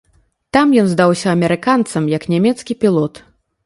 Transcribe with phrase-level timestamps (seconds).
[0.57, 3.27] Там ён здаўся амерыканцам як нямецкі пілот.